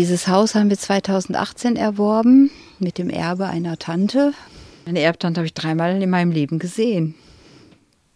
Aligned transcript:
dieses 0.00 0.28
Haus 0.28 0.54
haben 0.54 0.70
wir 0.70 0.78
2018 0.78 1.76
erworben 1.76 2.50
mit 2.78 2.96
dem 2.96 3.10
Erbe 3.10 3.48
einer 3.48 3.78
Tante. 3.78 4.32
Eine 4.86 5.00
Erbtante 5.00 5.40
habe 5.40 5.46
ich 5.46 5.52
dreimal 5.52 6.00
in 6.00 6.08
meinem 6.08 6.30
Leben 6.30 6.58
gesehen. 6.58 7.16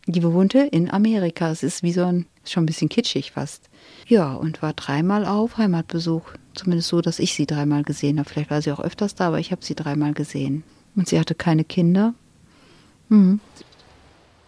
Die 0.06 0.20
bewohnte 0.20 0.60
in 0.60 0.90
Amerika. 0.90 1.50
Es 1.50 1.62
ist 1.62 1.82
wie 1.82 1.92
so 1.92 2.06
ein, 2.06 2.24
schon 2.46 2.62
ein 2.62 2.66
bisschen 2.66 2.88
kitschig 2.88 3.32
fast. 3.32 3.68
Ja, 4.06 4.32
und 4.32 4.62
war 4.62 4.72
dreimal 4.72 5.26
auf 5.26 5.58
Heimatbesuch. 5.58 6.22
Zumindest 6.54 6.88
so, 6.88 7.02
dass 7.02 7.18
ich 7.18 7.34
sie 7.34 7.44
dreimal 7.44 7.82
gesehen 7.82 8.18
habe. 8.18 8.30
Vielleicht 8.30 8.50
war 8.50 8.62
sie 8.62 8.72
auch 8.72 8.80
öfters 8.80 9.14
da, 9.14 9.26
aber 9.26 9.38
ich 9.38 9.52
habe 9.52 9.62
sie 9.62 9.74
dreimal 9.74 10.14
gesehen. 10.14 10.64
Und 10.96 11.10
sie 11.10 11.20
hatte 11.20 11.34
keine 11.34 11.64
Kinder. 11.64 12.14
Mhm. 13.10 13.40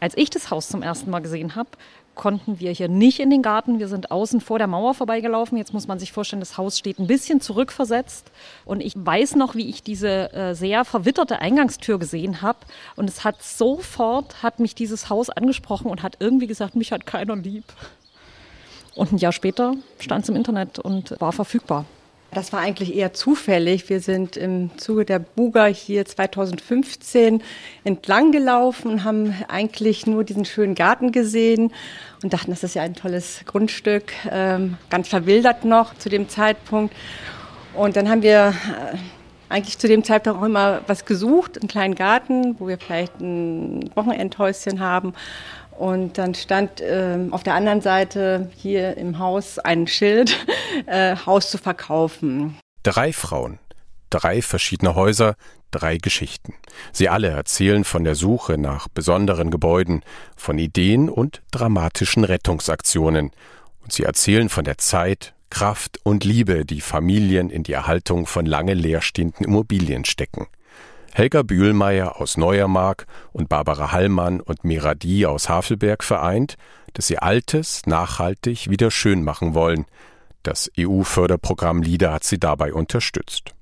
Als 0.01 0.17
ich 0.17 0.31
das 0.31 0.51
Haus 0.51 0.71
zum 0.71 0.81
ersten 0.81 1.11
Mal 1.11 1.21
gesehen 1.21 1.55
habe, 1.55 1.69
konnten 2.17 2.59
wir 2.59 2.73
hier 2.73 2.89
nicht 2.89 3.21
in 3.21 3.31
den 3.31 3.43
Garten. 3.43 3.79
Wir 3.79 3.87
sind 3.87 4.11
außen 4.11 4.41
vor 4.41 4.59
der 4.59 4.67
Mauer 4.67 4.95
vorbeigelaufen. 4.95 5.57
Jetzt 5.57 5.73
muss 5.73 5.87
man 5.87 6.01
sich 6.01 6.11
vorstellen, 6.11 6.41
das 6.41 6.59
Haus 6.59 6.79
steht 6.79 6.99
ein 6.99 7.07
bisschen 7.07 7.41
zurückversetzt. 7.41 8.33
Und 8.65 8.81
ich 8.81 8.95
weiß 8.97 9.37
noch, 9.37 9.55
wie 9.55 9.69
ich 9.69 9.85
diese 9.85 10.33
äh, 10.33 10.55
sehr 10.55 10.85
verwitterte 10.85 11.39
Eingangstür 11.39 11.99
gesehen 12.01 12.43
habe. 12.43 12.59
Und 12.97 13.09
es 13.09 13.23
hat 13.23 13.41
sofort, 13.43 14.43
hat 14.43 14.59
mich 14.59 14.75
dieses 14.75 15.09
Haus 15.09 15.31
angesprochen 15.31 15.89
und 15.89 16.03
hat 16.03 16.17
irgendwie 16.19 16.49
gesagt, 16.49 16.75
mich 16.75 16.91
hat 16.91 17.07
keiner 17.07 17.37
lieb. 17.37 17.65
Und 18.97 19.13
ein 19.13 19.19
Jahr 19.19 19.33
später 19.33 19.75
stand 20.01 20.25
es 20.25 20.31
im 20.31 20.37
Internet 20.37 20.79
und 20.79 21.15
war 21.21 21.33
verfügbar. 21.33 21.85
Das 22.33 22.53
war 22.53 22.61
eigentlich 22.61 22.95
eher 22.95 23.15
zufällig. 23.15 23.89
Wir 23.89 24.01
sind 24.01 24.37
im 24.37 24.77
Zuge 24.77 25.05
der 25.05 25.19
Buga 25.19 25.67
hier 25.67 26.05
2015 26.05 27.43
entlang 27.85 28.33
gelaufen 28.33 28.91
und 28.91 29.05
haben 29.05 29.35
eigentlich 29.49 30.07
nur 30.07 30.25
diesen 30.25 30.45
schönen 30.45 30.75
Garten 30.75 31.13
gesehen 31.13 31.73
und 32.23 32.33
dachten, 32.33 32.51
das 32.51 32.63
ist 32.63 32.75
ja 32.75 32.83
ein 32.83 32.95
tolles 32.95 33.41
Grundstück, 33.47 34.13
ähm, 34.31 34.77
ganz 34.91 35.09
verwildert 35.09 35.65
noch 35.65 35.97
zu 35.97 36.09
dem 36.09 36.29
Zeitpunkt. 36.29 36.95
Und 37.75 37.97
dann 37.97 38.09
haben 38.09 38.23
wir 38.23 38.55
äh, 38.93 38.97
eigentlich 39.49 39.79
zu 39.79 39.87
dem 39.87 40.03
Zeitpunkt 40.03 40.41
auch 40.41 40.45
immer 40.45 40.81
was 40.87 41.05
gesucht, 41.05 41.59
einen 41.59 41.69
kleinen 41.69 41.95
Garten, 41.95 42.57
wo 42.59 42.67
wir 42.67 42.79
vielleicht 42.79 43.21
ein 43.21 43.91
Wochenendhäuschen 43.95 44.81
haben. 44.81 45.15
Und 45.79 46.19
dann 46.19 46.35
stand 46.35 46.81
äh, 46.81 47.19
auf 47.31 47.43
der 47.43 47.55
anderen 47.55 47.81
Seite 47.81 48.51
hier 48.57 48.97
im 48.97 49.19
Haus 49.19 49.59
ein 49.59 49.87
Schild, 49.87 50.37
äh, 50.87 51.17
Haus 51.27 51.51
zu 51.51 51.59
verkaufen. 51.59 52.59
Drei 52.83 53.13
Frauen, 53.13 53.59
drei 54.11 54.43
verschiedene 54.43 54.95
Häuser, 54.95 55.35
drei 55.71 55.99
Geschichten. 55.99 56.55
Sie 56.93 57.09
alle 57.09 57.29
erzählen 57.29 57.85
von 57.85 58.05
der 58.05 58.15
Suche 58.15 58.59
nach 58.59 58.89
besonderen 58.89 59.51
Gebäuden, 59.51 60.03
von 60.37 60.59
Ideen 60.59 61.09
und 61.09 61.43
dramatischen 61.51 62.25
Rettungsaktionen. 62.25 63.31
Und 63.83 63.93
sie 63.93 64.05
erzählen 64.05 64.49
von 64.49 64.65
der 64.65 64.79
Zeit, 64.79 65.35
Kraft 65.51 66.01
und 66.03 66.25
Liebe, 66.25 66.65
die 66.65 66.81
Familien 66.81 67.51
in 67.51 67.63
die 67.63 67.73
Erhaltung 67.73 68.27
von 68.27 68.47
lange 68.47 68.75
leerstehenden 68.75 69.47
Immobilien 69.47 70.05
stecken. 70.05 70.47
Helga 71.17 71.41
Bühlmeier 71.41 72.21
aus 72.21 72.37
Neuermark 72.37 73.07
und 73.33 73.49
Barbara 73.49 73.91
Hallmann 73.91 74.43
und 74.43 74.65
Miradi 74.65 75.25
aus 75.25 75.49
Havelberg 75.49 76.05
vereint, 76.05 76.59
dass 76.93 77.07
sie 77.07 77.17
Altes 77.17 77.87
nachhaltig 77.87 78.69
wieder 78.69 78.91
schön 78.91 79.25
machen 79.25 79.55
wollen. 79.55 79.87
Das 80.43 80.71
EU-Förderprogramm 80.79 81.81
LIDA 81.81 82.13
hat 82.13 82.25
sie 82.25 82.39
dabei 82.39 82.75
unterstützt. 82.75 83.55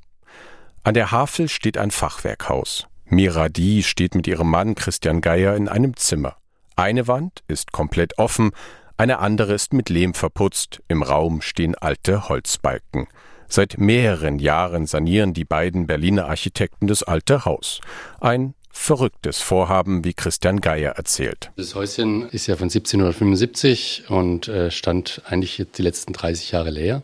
An 0.83 0.95
der 0.95 1.13
Havel 1.13 1.49
steht 1.49 1.79
ein 1.79 1.93
Fachwerkhaus. 1.93 2.89
Miradi 3.05 3.85
steht 3.85 4.17
mit 4.17 4.27
ihrem 4.27 4.51
Mann 4.51 4.75
Christian 4.75 5.21
Geier 5.21 5.55
in 5.55 5.69
einem 5.69 5.97
Zimmer. 5.97 6.35
Eine 6.75 7.07
Wand 7.07 7.45
ist 7.47 7.71
komplett 7.71 8.19
offen, 8.19 8.51
eine 8.97 9.21
andere 9.21 9.53
ist 9.53 9.73
mit 9.73 9.91
Lehm 9.91 10.15
verputzt, 10.15 10.83
im 10.89 11.05
Raum 11.05 11.41
stehen 11.41 11.77
alte 11.77 12.29
Holzbalken. 12.29 13.07
Seit 13.49 13.79
mehreren 13.79 14.39
Jahren 14.39 14.87
sanieren 14.87 15.35
die 15.35 15.45
beiden 15.45 15.87
Berliner 15.87 16.27
Architekten 16.27 16.87
das 16.87 17.03
alte 17.03 17.45
Haus. 17.45 17.81
Ein 18.21 18.55
verrücktes 18.75 19.41
Vorhaben, 19.41 20.05
wie 20.05 20.15
Christian 20.15 20.61
Geier 20.61 20.93
erzählt. 20.93 21.51
Das 21.57 21.75
Häuschen 21.75 22.29
ist 22.29 22.49
ja 22.49 22.57
von 22.57 22.65
1775 22.65 24.05
und 24.09 24.49
äh, 24.49 24.71
stand 24.71 25.23
eigentlich 25.27 25.59
jetzt 25.59 25.79
die 25.79 25.83
letzten 25.83 26.13
30 26.13 26.51
Jahre 26.51 26.71
leer. 26.71 27.03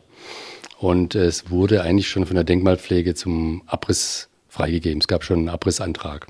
Und 0.78 1.14
äh, 1.14 1.24
es 1.24 1.50
wurde 1.50 1.82
eigentlich 1.82 2.08
schon 2.08 2.26
von 2.26 2.34
der 2.34 2.44
Denkmalpflege 2.44 3.14
zum 3.14 3.62
Abriss 3.66 4.28
freigegeben. 4.48 5.00
Es 5.00 5.08
gab 5.08 5.24
schon 5.24 5.38
einen 5.38 5.48
Abrissantrag 5.48 6.26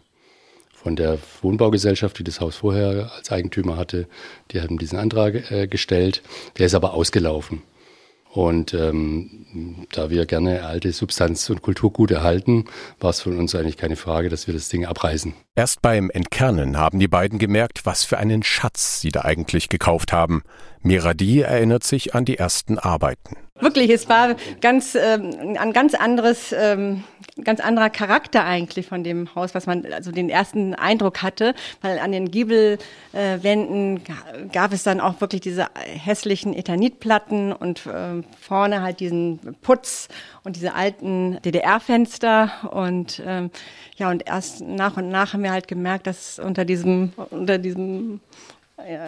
von 0.73 0.97
der 0.97 1.19
Wohnbaugesellschaft, 1.43 2.19
die 2.19 2.25
das 2.25 2.41
Haus 2.41 2.57
vorher 2.57 3.11
als 3.17 3.31
Eigentümer 3.31 3.77
hatte. 3.77 4.07
Die 4.51 4.61
haben 4.61 4.79
diesen 4.79 4.99
Antrag 4.99 5.51
äh, 5.51 5.67
gestellt. 5.67 6.23
Der 6.59 6.67
ist 6.67 6.75
aber 6.75 6.95
ausgelaufen. 6.95 7.63
Und 8.33 8.75
ähm, 8.75 9.87
da 9.93 10.09
wir 10.09 10.25
gerne 10.25 10.65
alte 10.65 10.93
Substanz- 10.93 11.51
und 11.51 11.63
Kulturgut 11.63 12.13
erhalten, 12.13 12.67
war 13.01 13.11
es 13.11 13.21
von 13.21 13.37
uns 13.39 13.55
eigentlich 13.57 13.77
keine 13.77 13.97
Frage, 13.97 14.29
dass 14.29 14.47
wir 14.47 14.55
das 14.55 14.69
Ding 14.69 14.87
abreißen. 14.87 15.35
Erst 15.57 15.83
beim 15.83 16.11
Entkernen 16.11 16.79
haben 16.79 17.01
die 17.01 17.09
beiden 17.09 17.41
gemerkt, 17.41 17.87
was 17.87 18.05
für 18.05 18.19
einen 18.19 18.45
Schatz 18.45 19.01
sie 19.01 19.11
da 19.11 19.23
eigentlich 19.23 19.69
gekauft 19.69 20.13
haben. 20.13 20.43
Miradi 20.83 21.41
erinnert 21.41 21.83
sich 21.83 22.15
an 22.15 22.25
die 22.25 22.39
ersten 22.39 22.79
Arbeiten. 22.79 23.37
Wirklich, 23.59 23.91
es 23.91 24.09
war 24.09 24.37
ganz 24.61 24.95
ähm, 24.95 25.57
ein 25.59 25.73
ganz 25.73 25.95
anderes, 25.95 26.55
ähm, 26.57 27.05
ganz 27.45 27.61
anderer 27.61 27.91
Charakter 27.91 28.45
eigentlich 28.45 28.87
von 28.87 29.05
dem 29.05 29.35
Haus, 29.35 29.55
was 29.55 29.67
man 29.67 29.85
also 29.93 30.13
den 30.13 30.29
ersten 30.29 30.75
Eindruck 30.75 31.23
hatte, 31.23 31.55
weil 31.83 31.99
an 31.99 32.13
den 32.13 32.31
Giebelwänden 32.31 33.97
äh, 33.99 34.47
gab 34.53 34.73
es 34.73 34.83
dann 34.83 35.01
auch 35.01 35.21
wirklich 35.21 35.41
diese 35.41 35.67
hässlichen 35.75 36.55
Ethanitplatten 36.55 37.53
und 37.53 37.87
äh, 37.87 38.23
vorne 38.41 38.83
halt 38.83 39.01
diesen 39.01 39.39
Putz 39.63 40.09
und 40.45 40.57
diese 40.57 40.75
alten 40.75 41.41
DDR-Fenster 41.43 42.71
und 42.73 43.23
ähm, 43.25 43.51
ja 43.97 44.11
und 44.11 44.27
erst 44.27 44.61
nach 44.61 44.97
und 44.97 45.11
nach 45.11 45.33
haben 45.33 45.43
wir 45.43 45.53
halt 45.53 45.69
gemerkt, 45.69 46.07
dass 46.07 46.39
unter 46.39 46.65
diesem 46.65 47.13
unter 47.31 47.59
diesem 47.59 48.21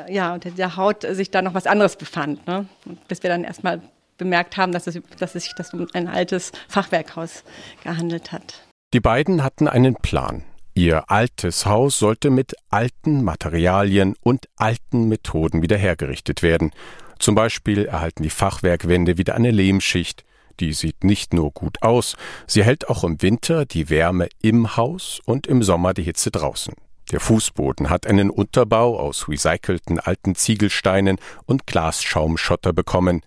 ja, 0.08 0.34
unter 0.34 0.50
dieser 0.50 0.76
Haut 0.76 1.02
sich 1.02 1.30
da 1.30 1.40
noch 1.40 1.54
was 1.54 1.66
anderes 1.66 1.96
befand. 1.96 2.46
Ne? 2.46 2.66
Bis 3.08 3.22
wir 3.22 3.30
dann 3.30 3.42
erstmal 3.42 3.80
bemerkt 4.22 4.56
haben, 4.56 4.72
dass 4.72 4.86
es, 4.86 5.00
dass 5.18 5.34
es 5.34 5.44
sich 5.44 5.54
das 5.56 5.72
um 5.74 5.86
ein 5.92 6.08
altes 6.08 6.52
Fachwerkhaus 6.68 7.44
gehandelt 7.82 8.32
hat. 8.32 8.66
Die 8.94 9.00
beiden 9.00 9.42
hatten 9.42 9.68
einen 9.68 9.96
Plan. 9.96 10.44
Ihr 10.74 11.10
altes 11.10 11.66
Haus 11.66 11.98
sollte 11.98 12.30
mit 12.30 12.54
alten 12.70 13.24
Materialien 13.24 14.14
und 14.22 14.46
alten 14.56 15.08
Methoden 15.08 15.62
wieder 15.62 15.76
hergerichtet 15.76 16.42
werden. 16.42 16.70
Zum 17.18 17.34
Beispiel 17.34 17.84
erhalten 17.84 18.22
die 18.22 18.30
Fachwerkwände 18.30 19.18
wieder 19.18 19.34
eine 19.34 19.50
Lehmschicht. 19.50 20.24
Die 20.60 20.72
sieht 20.72 21.04
nicht 21.04 21.34
nur 21.34 21.50
gut 21.50 21.82
aus, 21.82 22.16
sie 22.46 22.64
hält 22.64 22.88
auch 22.88 23.04
im 23.04 23.20
Winter 23.22 23.64
die 23.64 23.90
Wärme 23.90 24.28
im 24.40 24.76
Haus 24.76 25.20
und 25.24 25.46
im 25.46 25.62
Sommer 25.62 25.94
die 25.94 26.02
Hitze 26.02 26.30
draußen. 26.30 26.74
Der 27.10 27.20
Fußboden 27.20 27.90
hat 27.90 28.06
einen 28.06 28.30
Unterbau 28.30 28.98
aus 28.98 29.28
recycelten 29.28 29.98
alten 29.98 30.34
Ziegelsteinen 30.34 31.18
und 31.44 31.66
Glasschaumschotter 31.66 32.72
bekommen. 32.72 33.22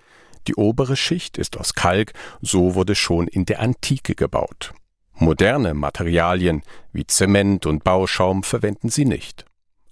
Die 0.47 0.55
obere 0.55 0.95
Schicht 0.95 1.37
ist 1.37 1.57
aus 1.57 1.73
Kalk, 1.73 2.13
so 2.41 2.75
wurde 2.75 2.95
schon 2.95 3.27
in 3.27 3.45
der 3.45 3.59
Antike 3.59 4.15
gebaut. 4.15 4.73
Moderne 5.17 5.73
Materialien 5.73 6.61
wie 6.91 7.07
Zement 7.07 7.65
und 7.65 7.83
Bauschaum 7.83 8.43
verwenden 8.43 8.89
sie 8.89 9.05
nicht. 9.05 9.45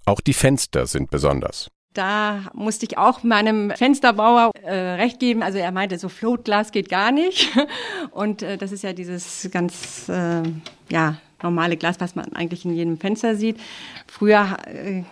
Auch 0.06 0.20
die 0.20 0.34
Fenster 0.34 0.86
sind 0.86 1.10
besonders. 1.10 1.70
Da 1.94 2.50
musste 2.52 2.86
ich 2.86 2.98
auch 2.98 3.22
meinem 3.22 3.70
Fensterbauer 3.70 4.50
äh, 4.62 4.74
recht 4.74 5.20
geben. 5.20 5.42
Also 5.42 5.58
er 5.58 5.70
meinte, 5.70 5.96
so 5.98 6.08
Floatglas 6.08 6.72
geht 6.72 6.88
gar 6.88 7.12
nicht. 7.12 7.50
Und 8.10 8.42
äh, 8.42 8.58
das 8.58 8.72
ist 8.72 8.82
ja 8.82 8.92
dieses 8.92 9.48
ganz 9.52 10.08
äh, 10.08 10.42
ja, 10.90 11.18
normale 11.40 11.76
Glas, 11.76 12.00
was 12.00 12.16
man 12.16 12.32
eigentlich 12.34 12.64
in 12.64 12.74
jedem 12.74 12.98
Fenster 12.98 13.36
sieht. 13.36 13.60
Früher 14.08 14.56
äh, 14.66 15.04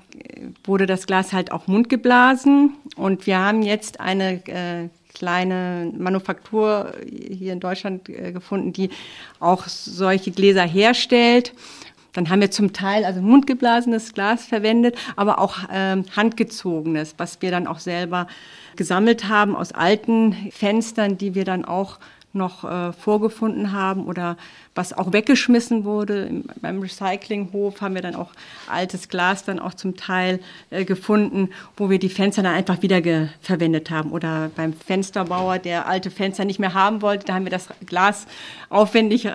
wurde 0.64 0.86
das 0.86 1.06
Glas 1.06 1.32
halt 1.32 1.52
auch 1.52 1.68
mundgeblasen. 1.68 2.74
Und 2.96 3.26
wir 3.28 3.38
haben 3.38 3.62
jetzt 3.62 4.00
eine 4.00 4.44
äh, 4.48 4.88
kleine 5.14 5.92
Manufaktur 5.96 6.92
hier 7.10 7.52
in 7.52 7.60
Deutschland 7.60 8.08
äh, 8.08 8.32
gefunden, 8.32 8.72
die 8.72 8.90
auch 9.40 9.66
solche 9.66 10.30
Gläser 10.30 10.64
herstellt. 10.64 11.52
Dann 12.12 12.28
haben 12.28 12.40
wir 12.40 12.50
zum 12.50 12.72
Teil 12.72 13.04
also 13.04 13.22
mundgeblasenes 13.22 14.12
Glas 14.12 14.44
verwendet, 14.44 14.96
aber 15.16 15.38
auch 15.38 15.58
ähm, 15.72 16.04
handgezogenes, 16.14 17.14
was 17.16 17.40
wir 17.40 17.50
dann 17.50 17.66
auch 17.66 17.78
selber 17.78 18.26
gesammelt 18.76 19.28
haben 19.28 19.56
aus 19.56 19.72
alten 19.72 20.50
Fenstern, 20.50 21.16
die 21.16 21.34
wir 21.34 21.44
dann 21.44 21.64
auch 21.64 21.98
noch 22.32 22.64
äh, 22.64 22.92
vorgefunden 22.92 23.72
haben 23.72 24.06
oder 24.06 24.36
was 24.74 24.92
auch 24.92 25.12
weggeschmissen 25.12 25.84
wurde. 25.84 26.24
Im, 26.24 26.44
beim 26.60 26.80
Recyclinghof 26.80 27.80
haben 27.80 27.94
wir 27.94 28.02
dann 28.02 28.14
auch 28.14 28.30
altes 28.68 29.08
Glas 29.08 29.44
dann 29.44 29.58
auch 29.58 29.74
zum 29.74 29.96
Teil 29.96 30.40
äh, 30.70 30.84
gefunden, 30.84 31.50
wo 31.76 31.90
wir 31.90 31.98
die 31.98 32.08
Fenster 32.08 32.42
dann 32.42 32.54
einfach 32.54 32.82
wieder 32.82 33.00
verwendet 33.40 33.90
haben. 33.90 34.12
Oder 34.12 34.50
beim 34.56 34.72
Fensterbauer, 34.72 35.58
der 35.58 35.86
alte 35.86 36.10
Fenster 36.10 36.44
nicht 36.44 36.58
mehr 36.58 36.74
haben 36.74 37.02
wollte, 37.02 37.26
da 37.26 37.34
haben 37.34 37.44
wir 37.44 37.50
das 37.50 37.68
Glas 37.86 38.26
aufwendig 38.70 39.26
äh, 39.26 39.32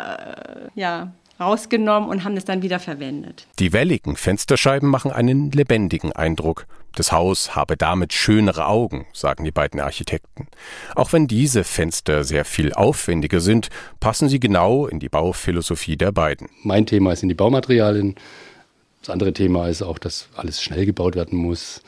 ja, 0.76 1.12
rausgenommen 1.40 2.10
und 2.10 2.24
haben 2.24 2.38
es 2.38 2.46
dann 2.46 2.62
wieder 2.62 2.80
verwendet. 2.80 3.48
Die 3.60 3.74
welligen 3.74 4.16
Fensterscheiben 4.16 4.90
machen 4.90 5.12
einen 5.12 5.52
lebendigen 5.52 6.12
Eindruck. 6.12 6.66
Das 6.96 7.12
Haus 7.12 7.56
habe 7.56 7.78
damit 7.78 8.14
schönere 8.14 8.66
Augen, 8.66 9.06
sagen 9.14 9.44
die 9.44 9.52
beiden 9.52 9.80
Architekten. 9.80 10.48
Auch 10.96 11.14
wenn 11.14 11.28
diese 11.28 11.64
Fenster 11.64 12.24
sehr 12.24 12.44
viel 12.44 12.74
aufwendiger 12.74 13.40
sind, 13.40 13.70
passen 14.00 14.30
sie 14.30 14.40
genau 14.40 14.88
in 14.88 15.00
die 15.00 15.10
Bauphilosophie 15.10 15.96
der 15.96 16.12
beiden. 16.12 16.50
Mein 16.64 16.86
Thema 16.86 17.16
sind 17.16 17.30
die 17.30 17.36
Baumaterialien. 17.36 18.16
Das 19.02 19.12
andere 19.12 19.32
Thema 19.32 19.68
ist 19.68 19.84
auch, 19.84 20.00
dass 20.00 20.28
alles 20.36 20.62
schnell 20.62 20.86
gebaut 20.86 21.16
werden 21.16 21.38
muss. 21.38 21.82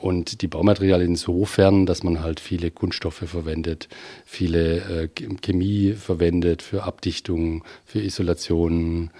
Und 0.00 0.42
die 0.42 0.46
Baumaterialien 0.46 1.10
insofern, 1.10 1.84
dass 1.84 2.02
man 2.02 2.22
halt 2.22 2.40
viele 2.40 2.70
Kunststoffe 2.70 3.24
verwendet, 3.26 3.88
viele 4.24 5.08
äh, 5.08 5.08
Chemie 5.42 5.92
verwendet 5.92 6.62
für 6.62 6.84
Abdichtung, 6.84 7.64
für 7.84 8.00
Isolation, 8.00 9.10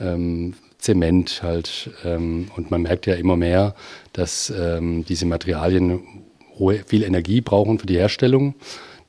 ähm, 0.00 0.54
Zement 0.78 1.42
halt. 1.42 1.90
Ähm, 2.04 2.50
und 2.56 2.70
man 2.70 2.82
merkt 2.82 3.06
ja 3.06 3.14
immer 3.14 3.36
mehr, 3.36 3.74
dass 4.12 4.50
ähm, 4.50 5.04
diese 5.06 5.26
Materialien 5.26 6.00
hohe, 6.58 6.84
viel 6.86 7.02
Energie 7.02 7.40
brauchen 7.40 7.78
für 7.78 7.86
die 7.86 7.96
Herstellung. 7.96 8.54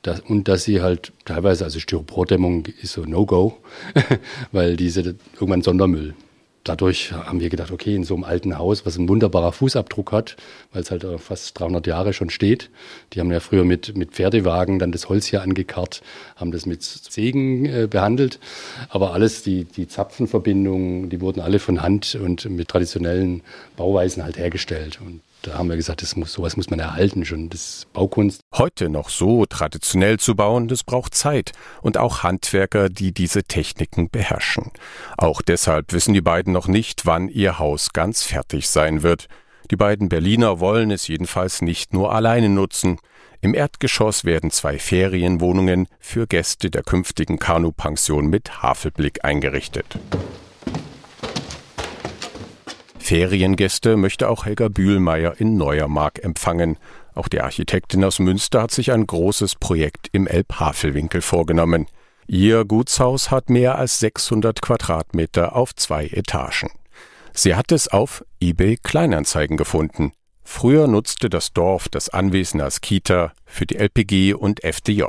Das, 0.02 0.20
und 0.20 0.48
dass 0.48 0.64
sie 0.64 0.80
halt 0.80 1.12
teilweise, 1.24 1.64
also 1.64 1.78
Styropordämmung 1.78 2.66
ist 2.80 2.92
so 2.92 3.04
No-Go, 3.04 3.58
weil 4.52 4.76
diese 4.76 5.14
irgendwann 5.34 5.62
Sondermüll 5.62 6.14
dadurch 6.64 7.12
haben 7.12 7.40
wir 7.40 7.48
gedacht, 7.48 7.70
okay, 7.70 7.94
in 7.94 8.04
so 8.04 8.14
einem 8.14 8.24
alten 8.24 8.58
Haus, 8.58 8.86
was 8.86 8.96
ein 8.96 9.08
wunderbarer 9.08 9.52
Fußabdruck 9.52 10.12
hat, 10.12 10.36
weil 10.72 10.82
es 10.82 10.90
halt 10.90 11.04
fast 11.20 11.58
300 11.58 11.86
Jahre 11.86 12.12
schon 12.12 12.30
steht. 12.30 12.70
Die 13.12 13.20
haben 13.20 13.32
ja 13.32 13.40
früher 13.40 13.64
mit, 13.64 13.96
mit 13.96 14.12
Pferdewagen 14.12 14.78
dann 14.78 14.92
das 14.92 15.08
Holz 15.08 15.26
hier 15.26 15.42
angekarrt, 15.42 16.02
haben 16.36 16.52
das 16.52 16.66
mit 16.66 16.82
Sägen 16.82 17.66
äh, 17.66 17.86
behandelt. 17.88 18.38
Aber 18.88 19.12
alles, 19.12 19.42
die, 19.42 19.64
die 19.64 19.88
Zapfenverbindungen, 19.88 21.10
die 21.10 21.20
wurden 21.20 21.40
alle 21.40 21.58
von 21.58 21.82
Hand 21.82 22.14
und 22.14 22.48
mit 22.48 22.68
traditionellen 22.68 23.42
Bauweisen 23.76 24.22
halt 24.22 24.38
hergestellt. 24.38 25.00
Und 25.04 25.20
da 25.42 25.54
haben 25.54 25.68
wir 25.68 25.76
gesagt, 25.76 26.02
das 26.02 26.16
muss, 26.16 26.32
sowas 26.32 26.56
muss 26.56 26.70
man 26.70 26.78
erhalten 26.78 27.24
schon. 27.24 27.48
Das 27.48 27.86
Baukunst. 27.92 28.40
Heute 28.54 28.88
noch 28.88 29.08
so 29.08 29.44
traditionell 29.46 30.18
zu 30.18 30.34
bauen, 30.34 30.68
das 30.68 30.84
braucht 30.84 31.14
Zeit 31.14 31.52
und 31.82 31.98
auch 31.98 32.22
Handwerker, 32.22 32.88
die 32.88 33.12
diese 33.12 33.42
Techniken 33.42 34.08
beherrschen. 34.08 34.70
Auch 35.18 35.42
deshalb 35.42 35.92
wissen 35.92 36.14
die 36.14 36.20
beiden 36.20 36.52
noch 36.52 36.68
nicht, 36.68 37.06
wann 37.06 37.28
ihr 37.28 37.58
Haus 37.58 37.92
ganz 37.92 38.22
fertig 38.22 38.68
sein 38.68 39.02
wird. 39.02 39.28
Die 39.70 39.76
beiden 39.76 40.08
Berliner 40.08 40.60
wollen 40.60 40.90
es 40.90 41.08
jedenfalls 41.08 41.62
nicht 41.62 41.92
nur 41.92 42.14
alleine 42.14 42.48
nutzen. 42.48 42.98
Im 43.40 43.54
Erdgeschoss 43.54 44.24
werden 44.24 44.50
zwei 44.50 44.78
Ferienwohnungen 44.78 45.88
für 45.98 46.26
Gäste 46.26 46.70
der 46.70 46.82
künftigen 46.82 47.38
Kanupension 47.38 48.26
mit 48.28 48.62
Havelblick 48.62 49.24
eingerichtet. 49.24 49.98
Feriengäste 53.12 53.98
möchte 53.98 54.30
auch 54.30 54.46
Helga 54.46 54.68
Bühlmeier 54.68 55.38
in 55.38 55.58
Neuermark 55.58 56.24
empfangen. 56.24 56.78
Auch 57.14 57.28
die 57.28 57.42
Architektin 57.42 58.02
aus 58.04 58.18
Münster 58.18 58.62
hat 58.62 58.70
sich 58.70 58.90
ein 58.90 59.06
großes 59.06 59.56
Projekt 59.56 60.08
im 60.12 60.26
Elbhavelwinkel 60.26 61.20
vorgenommen. 61.20 61.88
Ihr 62.26 62.64
Gutshaus 62.64 63.30
hat 63.30 63.50
mehr 63.50 63.76
als 63.76 64.00
600 64.00 64.62
Quadratmeter 64.62 65.54
auf 65.54 65.74
zwei 65.74 66.06
Etagen. 66.06 66.70
Sie 67.34 67.54
hat 67.54 67.70
es 67.70 67.86
auf 67.86 68.24
eBay 68.40 68.78
Kleinanzeigen 68.82 69.58
gefunden. 69.58 70.12
Früher 70.42 70.86
nutzte 70.86 71.28
das 71.28 71.52
Dorf 71.52 71.90
das 71.90 72.08
Anwesen 72.08 72.62
als 72.62 72.80
Kita 72.80 73.34
für 73.44 73.66
die 73.66 73.76
LPG 73.76 74.32
und 74.32 74.64
FDJ. 74.64 75.02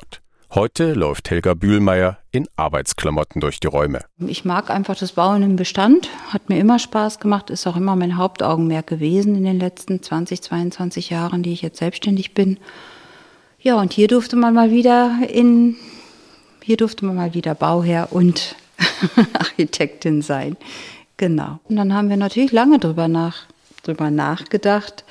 Heute 0.56 0.94
läuft 0.94 1.32
Helga 1.32 1.56
Bühlmeier 1.56 2.20
in 2.32 2.48
Arbeitsklamotten 2.58 3.42
durch 3.42 3.60
die 3.60 3.66
Räume. 3.66 4.02
Ich 4.20 4.46
mag 4.46 4.70
einfach 4.70 4.96
das 4.96 5.14
Bauen 5.14 5.42
im 5.42 5.56
Bestand, 5.56 6.10
hat 6.30 6.48
mir 6.48 6.60
immer 6.60 6.78
Spaß 6.78 7.18
gemacht, 7.20 7.50
ist 7.50 7.66
auch 7.66 7.76
immer 7.76 7.96
mein 7.96 8.18
Hauptaugenmerk 8.18 8.86
gewesen 8.86 9.34
in 9.34 9.46
den 9.46 9.60
letzten 9.60 10.04
20, 10.04 10.44
22 10.44 11.10
Jahren, 11.10 11.42
die 11.42 11.54
ich 11.54 11.64
jetzt 11.64 11.80
selbstständig 11.80 12.36
bin. 12.36 12.60
Ja, 13.62 13.80
und 13.80 13.94
hier 13.94 14.08
durfte 14.08 14.36
man 14.36 14.54
mal 14.54 14.70
wieder 14.70 15.18
in, 15.28 15.76
hier 16.62 16.78
durfte 16.78 17.04
man 17.04 17.16
mal 17.16 17.34
wieder 17.34 17.56
Bauherr 17.56 18.10
und 18.12 18.56
Architektin 19.34 20.22
sein. 20.22 20.56
Genau. 21.18 21.62
Und 21.64 21.78
dann 21.78 21.96
haben 21.96 22.10
wir 22.10 22.18
natürlich 22.18 22.52
lange 22.52 22.78
drüber 22.78 23.08
nach, 23.08 23.48
drüber 23.82 24.12
nachgedacht, 24.12 25.04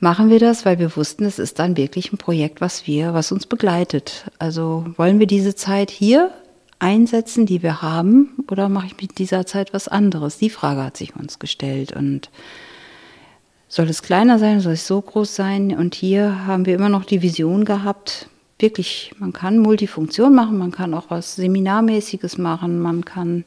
machen 0.00 0.30
wir 0.30 0.38
das, 0.38 0.64
weil 0.66 0.78
wir 0.78 0.96
wussten, 0.96 1.24
es 1.24 1.38
ist 1.38 1.58
dann 1.58 1.76
wirklich 1.76 2.12
ein 2.12 2.18
Projekt, 2.18 2.60
was 2.60 2.86
wir, 2.86 3.14
was 3.14 3.30
uns 3.30 3.46
begleitet. 3.46 4.24
Also 4.38 4.86
wollen 4.96 5.18
wir 5.18 5.26
diese 5.26 5.54
Zeit 5.54 5.90
hier 5.90 6.30
einsetzen, 6.78 7.46
die 7.46 7.62
wir 7.62 7.82
haben, 7.82 8.30
oder 8.50 8.68
mache 8.68 8.86
ich 8.86 9.00
mit 9.00 9.18
dieser 9.18 9.46
Zeit 9.46 9.72
was 9.74 9.86
anderes? 9.86 10.38
Die 10.38 10.50
Frage 10.50 10.82
hat 10.82 10.96
sich 10.96 11.14
uns 11.14 11.38
gestellt 11.38 11.92
und 11.92 12.30
soll 13.68 13.88
es 13.88 14.02
kleiner 14.02 14.38
sein, 14.38 14.60
soll 14.60 14.72
es 14.72 14.86
so 14.86 15.00
groß 15.00 15.36
sein? 15.36 15.76
Und 15.76 15.94
hier 15.94 16.46
haben 16.46 16.66
wir 16.66 16.74
immer 16.74 16.88
noch 16.88 17.04
die 17.04 17.22
Vision 17.22 17.64
gehabt, 17.64 18.28
wirklich, 18.58 19.12
man 19.18 19.32
kann 19.32 19.58
Multifunktion 19.58 20.34
machen, 20.34 20.58
man 20.58 20.72
kann 20.72 20.94
auch 20.94 21.06
was 21.08 21.36
Seminarmäßiges 21.36 22.38
machen, 22.38 22.80
man 22.80 23.04
kann 23.04 23.44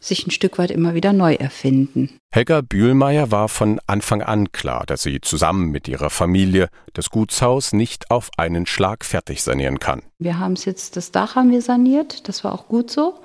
sich 0.00 0.26
ein 0.26 0.30
Stück 0.30 0.58
weit 0.58 0.70
immer 0.70 0.94
wieder 0.94 1.12
neu 1.12 1.34
erfinden. 1.34 2.18
Helga 2.32 2.62
Bühlmeier 2.62 3.30
war 3.30 3.48
von 3.48 3.80
Anfang 3.86 4.22
an 4.22 4.50
klar, 4.50 4.84
dass 4.86 5.02
sie 5.02 5.20
zusammen 5.20 5.70
mit 5.70 5.86
ihrer 5.88 6.10
Familie 6.10 6.68
das 6.94 7.10
Gutshaus 7.10 7.72
nicht 7.72 8.10
auf 8.10 8.30
einen 8.38 8.66
Schlag 8.66 9.04
fertig 9.04 9.42
sanieren 9.42 9.78
kann. 9.78 10.02
Wir 10.18 10.38
haben 10.38 10.54
es 10.54 10.64
jetzt, 10.64 10.96
das 10.96 11.12
Dach 11.12 11.36
haben 11.36 11.50
wir 11.50 11.60
saniert, 11.60 12.28
das 12.28 12.42
war 12.42 12.52
auch 12.52 12.66
gut 12.66 12.90
so. 12.90 13.20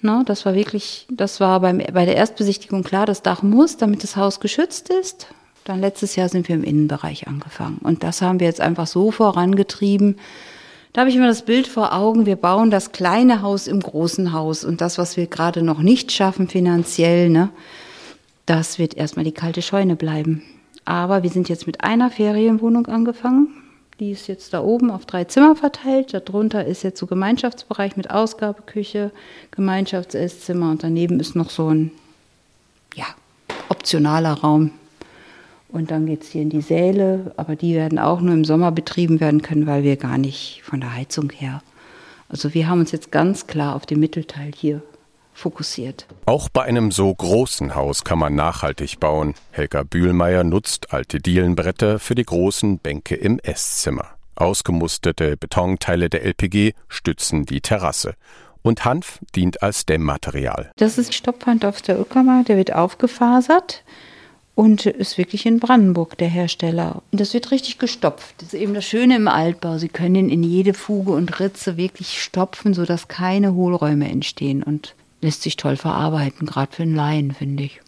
Na, 0.00 0.22
das 0.24 0.46
war 0.46 0.54
wirklich, 0.54 1.06
das 1.10 1.40
war 1.40 1.60
beim, 1.60 1.78
bei 1.78 2.04
der 2.04 2.16
Erstbesichtigung 2.16 2.82
klar, 2.82 3.06
das 3.06 3.22
Dach 3.22 3.42
muss, 3.42 3.76
damit 3.76 4.02
das 4.02 4.16
Haus 4.16 4.40
geschützt 4.40 4.88
ist. 4.88 5.28
Dann 5.64 5.80
letztes 5.80 6.16
Jahr 6.16 6.28
sind 6.28 6.48
wir 6.48 6.54
im 6.54 6.64
Innenbereich 6.64 7.26
angefangen. 7.26 7.78
Und 7.78 8.02
das 8.02 8.22
haben 8.22 8.38
wir 8.40 8.46
jetzt 8.46 8.60
einfach 8.60 8.86
so 8.86 9.10
vorangetrieben, 9.10 10.16
da 10.96 11.00
habe 11.02 11.10
ich 11.10 11.16
immer 11.16 11.26
das 11.26 11.42
Bild 11.42 11.66
vor 11.66 11.92
Augen, 11.92 12.24
wir 12.24 12.36
bauen 12.36 12.70
das 12.70 12.90
kleine 12.90 13.42
Haus 13.42 13.66
im 13.66 13.80
großen 13.80 14.32
Haus 14.32 14.64
und 14.64 14.80
das, 14.80 14.96
was 14.96 15.18
wir 15.18 15.26
gerade 15.26 15.62
noch 15.62 15.80
nicht 15.80 16.10
schaffen 16.10 16.48
finanziell, 16.48 17.28
ne, 17.28 17.50
das 18.46 18.78
wird 18.78 18.94
erstmal 18.94 19.26
die 19.26 19.32
kalte 19.32 19.60
Scheune 19.60 19.94
bleiben. 19.94 20.42
Aber 20.86 21.22
wir 21.22 21.28
sind 21.28 21.50
jetzt 21.50 21.66
mit 21.66 21.84
einer 21.84 22.10
Ferienwohnung 22.10 22.86
angefangen. 22.86 23.48
Die 24.00 24.10
ist 24.10 24.26
jetzt 24.26 24.54
da 24.54 24.62
oben 24.62 24.90
auf 24.90 25.04
drei 25.04 25.24
Zimmer 25.24 25.54
verteilt. 25.54 26.14
Darunter 26.14 26.64
ist 26.64 26.82
jetzt 26.82 26.98
so 26.98 27.06
Gemeinschaftsbereich 27.06 27.98
mit 27.98 28.08
Ausgabeküche, 28.08 29.10
Gemeinschaftsesszimmer 29.50 30.70
und 30.70 30.82
daneben 30.82 31.20
ist 31.20 31.36
noch 31.36 31.50
so 31.50 31.68
ein 31.68 31.90
ja, 32.94 33.04
optionaler 33.68 34.32
Raum 34.32 34.70
und 35.68 35.90
dann 35.90 36.06
geht 36.06 36.22
es 36.22 36.30
hier 36.30 36.42
in 36.42 36.50
die 36.50 36.60
Säle, 36.60 37.32
aber 37.36 37.56
die 37.56 37.74
werden 37.74 37.98
auch 37.98 38.20
nur 38.20 38.34
im 38.34 38.44
Sommer 38.44 38.72
betrieben 38.72 39.20
werden 39.20 39.42
können, 39.42 39.66
weil 39.66 39.82
wir 39.82 39.96
gar 39.96 40.18
nicht 40.18 40.62
von 40.64 40.80
der 40.80 40.94
Heizung 40.94 41.30
her. 41.30 41.62
Also 42.28 42.54
wir 42.54 42.68
haben 42.68 42.80
uns 42.80 42.92
jetzt 42.92 43.12
ganz 43.12 43.46
klar 43.46 43.74
auf 43.74 43.86
den 43.86 44.00
Mittelteil 44.00 44.52
hier 44.54 44.82
fokussiert. 45.32 46.06
Auch 46.24 46.48
bei 46.48 46.62
einem 46.62 46.90
so 46.90 47.14
großen 47.14 47.74
Haus 47.74 48.04
kann 48.04 48.18
man 48.18 48.34
nachhaltig 48.34 48.98
bauen. 48.98 49.34
Helga 49.50 49.82
Bühlmeier 49.82 50.44
nutzt 50.44 50.92
alte 50.92 51.18
Dielenbretter 51.18 51.98
für 51.98 52.14
die 52.14 52.24
großen 52.24 52.78
Bänke 52.78 53.14
im 53.14 53.38
Esszimmer. 53.40 54.06
Ausgemusterte 54.34 55.36
Betonteile 55.36 56.10
der 56.10 56.24
LPG 56.24 56.72
stützen 56.88 57.44
die 57.44 57.60
Terrasse. 57.60 58.14
Und 58.62 58.84
Hanf 58.84 59.20
dient 59.34 59.62
als 59.62 59.86
Dämmmaterial. 59.86 60.72
Das 60.76 60.98
ist 60.98 61.14
Stopphanf 61.14 61.62
aus 61.64 61.82
der 61.82 62.00
Uckermark, 62.00 62.46
der 62.46 62.56
wird 62.56 62.74
aufgefasert 62.74 63.84
und 64.56 64.86
ist 64.86 65.18
wirklich 65.18 65.44
in 65.44 65.60
Brandenburg 65.60 66.16
der 66.16 66.28
Hersteller. 66.28 67.02
Und 67.12 67.20
das 67.20 67.34
wird 67.34 67.50
richtig 67.50 67.78
gestopft. 67.78 68.34
Das 68.38 68.54
ist 68.54 68.60
eben 68.60 68.72
das 68.72 68.86
Schöne 68.86 69.14
im 69.14 69.28
Altbau. 69.28 69.76
Sie 69.76 69.90
können 69.90 70.14
ihn 70.14 70.28
in 70.30 70.42
jede 70.42 70.72
Fuge 70.72 71.12
und 71.12 71.38
Ritze 71.38 71.76
wirklich 71.76 72.22
stopfen, 72.22 72.72
sodass 72.72 73.06
keine 73.06 73.52
Hohlräume 73.52 74.08
entstehen 74.08 74.62
und 74.62 74.94
lässt 75.20 75.42
sich 75.42 75.56
toll 75.56 75.76
verarbeiten, 75.76 76.46
gerade 76.46 76.74
für 76.74 76.84
einen 76.84 76.96
Laien, 76.96 77.32
finde 77.32 77.64
ich. 77.64 77.82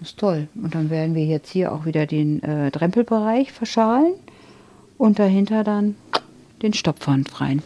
Das 0.00 0.08
ist 0.08 0.18
toll. 0.18 0.48
Und 0.56 0.74
dann 0.74 0.90
werden 0.90 1.14
wir 1.14 1.24
jetzt 1.24 1.50
hier 1.50 1.72
auch 1.72 1.86
wieder 1.86 2.06
den 2.06 2.42
äh, 2.42 2.72
Drempelbereich 2.72 3.52
verschalen 3.52 4.14
und 4.98 5.20
dahinter 5.20 5.62
dann 5.62 5.94
den 6.62 6.74
Stopfwand 6.74 7.40
rein. 7.40 7.62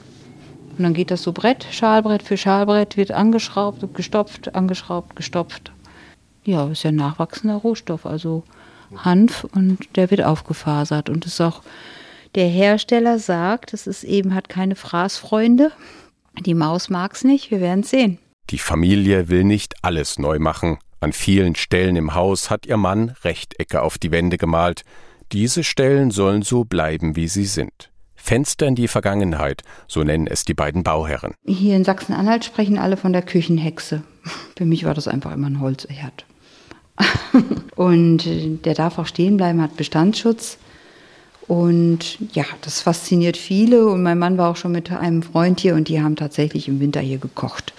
Und 0.76 0.84
dann 0.84 0.92
geht 0.92 1.10
das 1.10 1.22
so 1.22 1.32
Brett, 1.32 1.66
Schalbrett 1.70 2.22
für 2.22 2.36
Schalbrett, 2.36 2.98
wird 2.98 3.12
angeschraubt, 3.12 3.82
gestopft, 3.94 4.54
angeschraubt, 4.54 5.16
gestopft 5.16 5.72
ja, 6.48 6.66
ist 6.68 6.82
ja 6.82 6.88
ein 6.88 6.96
nachwachsender 6.96 7.56
Rohstoff, 7.56 8.06
also 8.06 8.42
Hanf 8.96 9.44
und 9.54 9.78
der 9.96 10.10
wird 10.10 10.22
aufgefasert 10.22 11.10
und 11.10 11.26
ist 11.26 11.40
auch 11.40 11.62
der 12.34 12.48
Hersteller 12.48 13.18
sagt, 13.18 13.74
es 13.74 13.86
ist 13.86 14.02
eben 14.02 14.34
hat 14.34 14.48
keine 14.48 14.74
Fraßfreunde. 14.74 15.72
Die 16.46 16.54
Maus 16.54 16.88
mag's 16.88 17.22
nicht, 17.24 17.50
wir 17.50 17.60
werden 17.60 17.82
sehen. 17.82 18.18
Die 18.50 18.58
Familie 18.58 19.28
will 19.28 19.44
nicht 19.44 19.74
alles 19.82 20.18
neu 20.18 20.38
machen. 20.38 20.78
An 21.00 21.12
vielen 21.12 21.54
Stellen 21.54 21.96
im 21.96 22.14
Haus 22.14 22.48
hat 22.48 22.66
ihr 22.66 22.76
Mann 22.76 23.14
Rechtecke 23.22 23.82
auf 23.82 23.98
die 23.98 24.10
Wände 24.10 24.38
gemalt. 24.38 24.82
Diese 25.32 25.64
Stellen 25.64 26.10
sollen 26.10 26.42
so 26.42 26.64
bleiben, 26.64 27.14
wie 27.14 27.28
sie 27.28 27.44
sind. 27.44 27.90
Fenster 28.16 28.66
in 28.66 28.74
die 28.74 28.88
Vergangenheit, 28.88 29.62
so 29.86 30.02
nennen 30.02 30.26
es 30.26 30.44
die 30.44 30.54
beiden 30.54 30.82
Bauherren. 30.82 31.34
Hier 31.46 31.76
in 31.76 31.84
Sachsen-Anhalt 31.84 32.44
sprechen 32.44 32.78
alle 32.78 32.96
von 32.96 33.12
der 33.12 33.22
Küchenhexe. 33.22 34.02
Für 34.56 34.64
mich 34.64 34.84
war 34.84 34.94
das 34.94 35.08
einfach 35.08 35.32
immer 35.32 35.48
ein 35.48 35.60
Holzherd. 35.60 36.26
und 37.76 38.26
äh, 38.26 38.56
der 38.64 38.74
darf 38.74 38.98
auch 38.98 39.06
stehen 39.06 39.36
bleiben, 39.36 39.62
hat 39.62 39.76
Bestandsschutz. 39.76 40.58
Und 41.46 42.18
ja, 42.34 42.44
das 42.60 42.82
fasziniert 42.82 43.36
viele. 43.36 43.86
Und 43.86 44.02
mein 44.02 44.18
Mann 44.18 44.36
war 44.36 44.50
auch 44.50 44.56
schon 44.56 44.72
mit 44.72 44.90
einem 44.92 45.22
Freund 45.22 45.60
hier 45.60 45.74
und 45.74 45.88
die 45.88 46.02
haben 46.02 46.14
tatsächlich 46.14 46.68
im 46.68 46.78
Winter 46.78 47.00
hier 47.00 47.18
gekocht. 47.18 47.72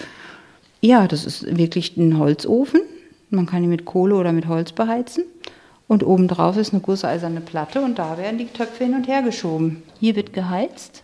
Ja, 0.82 1.08
das 1.08 1.26
ist 1.26 1.58
wirklich 1.58 1.96
ein 1.96 2.18
Holzofen. 2.18 2.82
Man 3.30 3.46
kann 3.46 3.64
ihn 3.64 3.70
mit 3.70 3.86
Kohle 3.86 4.16
oder 4.16 4.32
mit 4.32 4.48
Holz 4.48 4.72
beheizen. 4.72 5.24
Und 5.88 6.04
obendrauf 6.04 6.58
ist 6.58 6.74
eine 6.74 6.82
gusseiserne 6.82 7.42
Platte 7.42 7.82
und 7.82 8.00
da 8.00 8.18
werden 8.18 8.38
die 8.38 8.46
Töpfe 8.46 8.86
hin 8.86 8.94
und 8.94 9.08
her 9.08 9.22
geschoben. 9.22 9.84
Hier 10.00 10.16
wird 10.16 10.34
geheizt. 10.34 11.04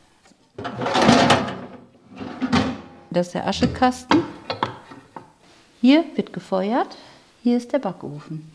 Das 3.12 3.28
ist 3.28 3.34
der 3.34 3.48
Aschekasten. 3.48 4.24
Hier 5.82 6.04
wird 6.16 6.34
gefeuert. 6.34 6.98
Hier 7.46 7.58
ist 7.58 7.74
der 7.74 7.78
Backofen. 7.78 8.52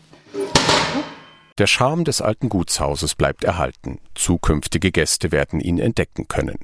Der 1.57 1.65
Charme 1.65 2.03
des 2.03 2.19
alten 2.19 2.49
Gutshauses 2.49 3.15
bleibt 3.15 3.45
erhalten. 3.45 4.01
Zukünftige 4.15 4.91
Gäste 4.91 5.31
werden 5.31 5.61
ihn 5.61 5.79
entdecken 5.79 6.27
können. 6.27 6.57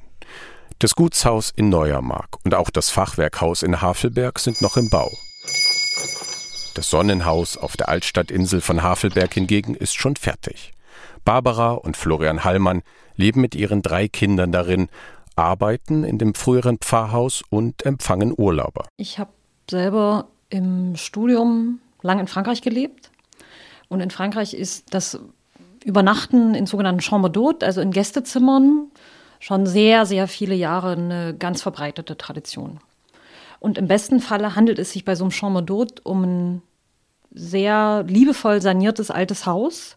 Das 0.78 0.94
Gutshaus 0.94 1.50
in 1.56 1.70
Neuermark 1.70 2.36
und 2.44 2.54
auch 2.54 2.68
das 2.68 2.90
Fachwerkhaus 2.90 3.62
in 3.62 3.80
Havelberg 3.80 4.40
sind 4.40 4.60
noch 4.60 4.76
im 4.76 4.90
Bau. 4.90 5.10
Das 6.74 6.90
Sonnenhaus 6.90 7.56
auf 7.56 7.78
der 7.78 7.88
Altstadtinsel 7.88 8.60
von 8.60 8.82
Havelberg 8.82 9.32
hingegen 9.32 9.74
ist 9.74 9.94
schon 9.94 10.16
fertig. 10.16 10.74
Barbara 11.24 11.72
und 11.72 11.96
Florian 11.96 12.44
Hallmann 12.44 12.82
leben 13.16 13.40
mit 13.40 13.54
ihren 13.54 13.80
drei 13.80 14.06
Kindern 14.06 14.52
darin, 14.52 14.90
arbeiten 15.34 16.04
in 16.04 16.18
dem 16.18 16.34
früheren 16.34 16.76
Pfarrhaus 16.76 17.42
und 17.48 17.86
empfangen 17.86 18.34
Urlauber. 18.36 18.86
Ich 18.98 19.18
habe 19.18 19.30
selber 19.70 20.28
im 20.50 20.94
Studium 20.94 21.80
lang 22.02 22.20
in 22.20 22.28
Frankreich 22.28 22.62
gelebt. 22.62 23.10
Und 23.88 24.00
in 24.00 24.10
Frankreich 24.10 24.54
ist 24.54 24.94
das 24.94 25.18
Übernachten 25.84 26.54
in 26.54 26.66
sogenannten 26.66 27.00
Chambre 27.00 27.30
d'hôte, 27.30 27.64
also 27.64 27.80
in 27.80 27.92
Gästezimmern, 27.92 28.90
schon 29.40 29.66
sehr, 29.66 30.06
sehr 30.06 30.28
viele 30.28 30.54
Jahre 30.54 30.92
eine 30.92 31.34
ganz 31.34 31.62
verbreitete 31.62 32.16
Tradition. 32.16 32.80
Und 33.60 33.78
im 33.78 33.88
besten 33.88 34.20
Falle 34.20 34.56
handelt 34.56 34.78
es 34.78 34.92
sich 34.92 35.04
bei 35.04 35.14
so 35.14 35.24
einem 35.24 35.30
Chambre 35.30 35.62
d'hôte 35.62 36.00
um 36.02 36.22
ein 36.24 36.62
sehr 37.32 38.04
liebevoll 38.06 38.62
saniertes 38.62 39.10
altes 39.10 39.46
Haus. 39.46 39.96